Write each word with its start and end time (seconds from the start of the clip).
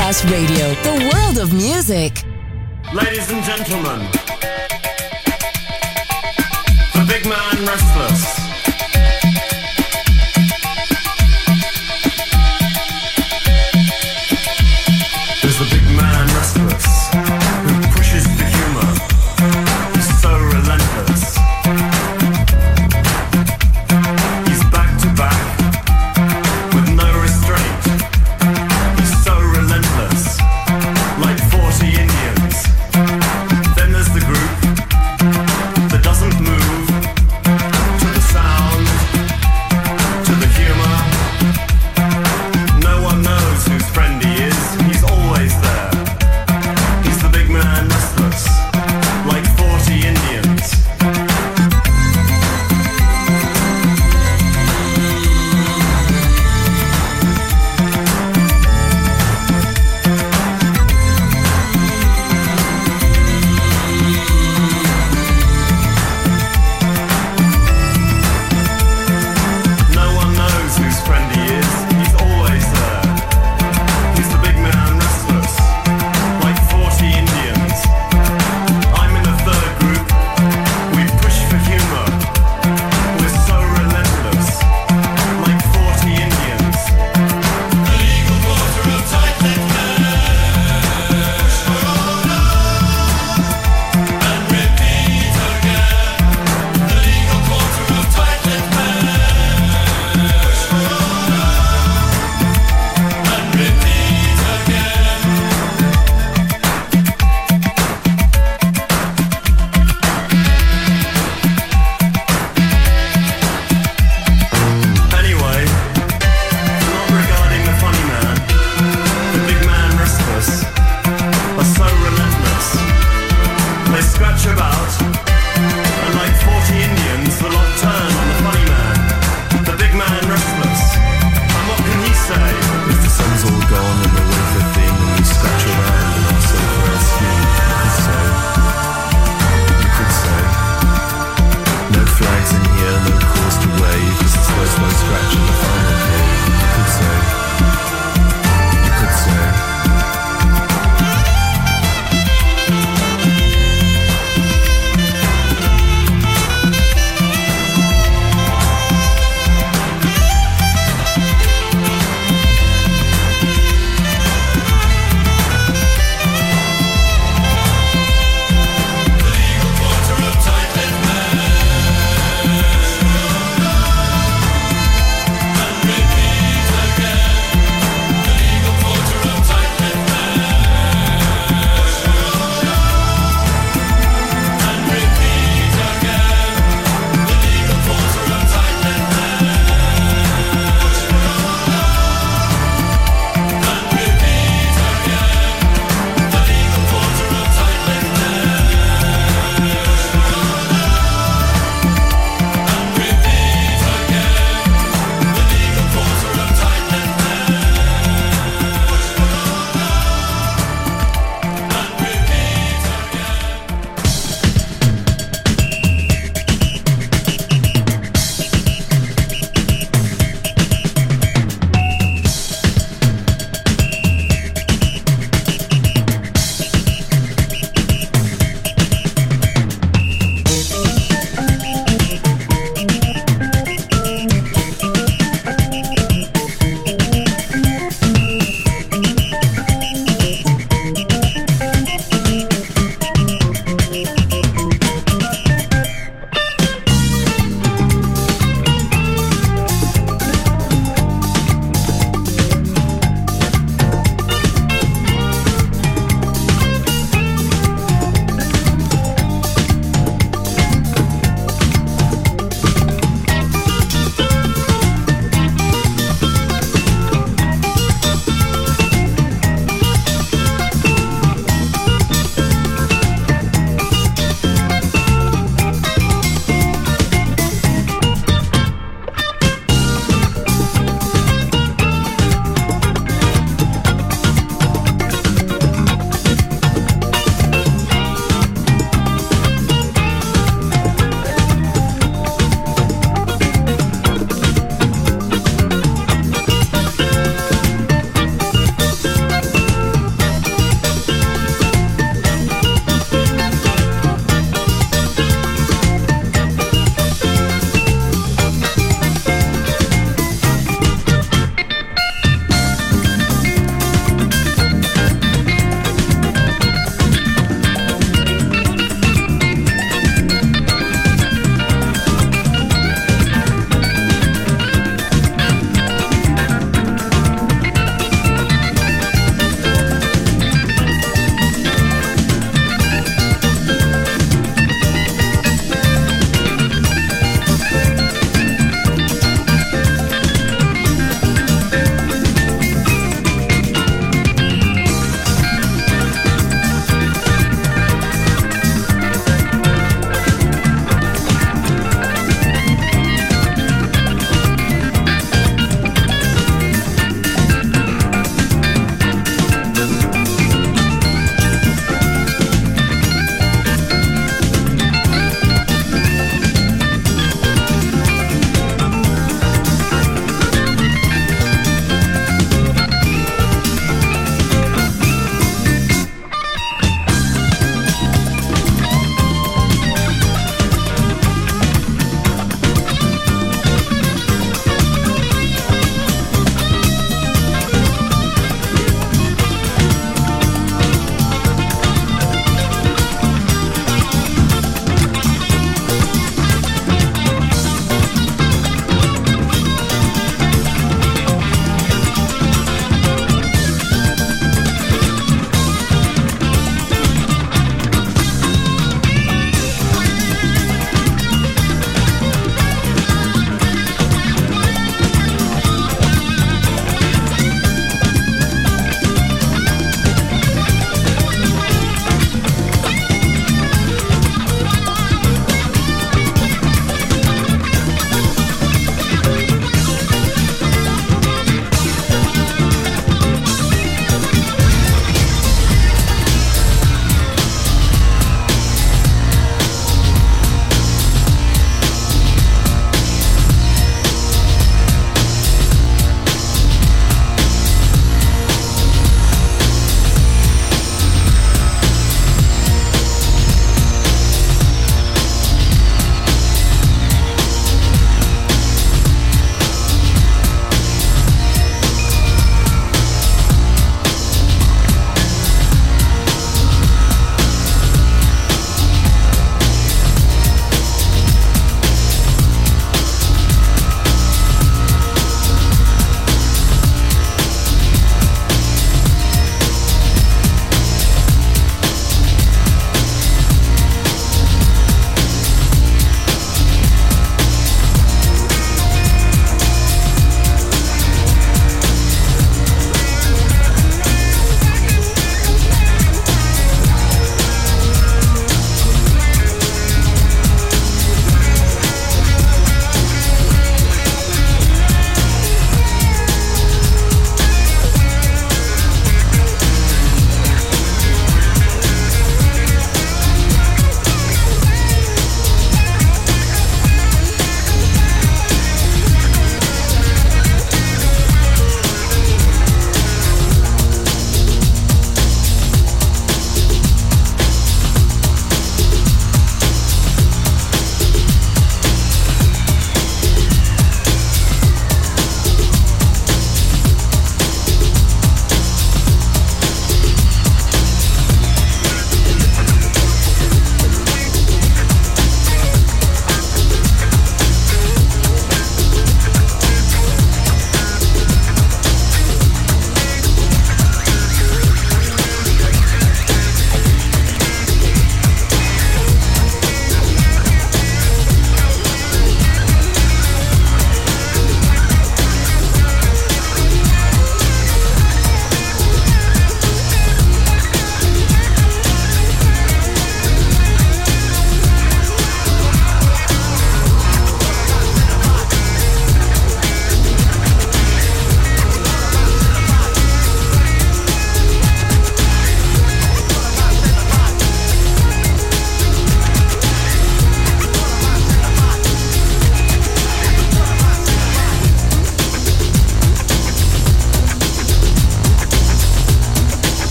Masterclass 0.00 0.24
Radio, 0.30 0.74
the 0.82 1.10
world 1.12 1.38
of 1.38 1.52
music. 1.52 2.24
Ladies 2.94 3.30
and 3.30 3.44
gentlemen, 3.44 4.19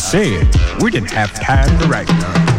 Said, 0.00 0.48
we 0.82 0.90
didn't 0.90 1.12
have 1.12 1.32
time 1.34 1.78
to 1.78 1.86
write 1.86 2.08
none. 2.08 2.49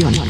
Producciones. 0.00 0.29